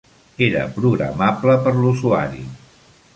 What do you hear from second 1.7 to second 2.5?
l'usuari.